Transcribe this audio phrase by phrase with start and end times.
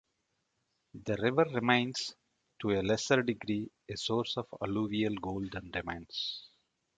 [1.05, 2.15] The river remains,
[2.63, 6.49] to a lesser degree, a source of alluvial gold and diamonds.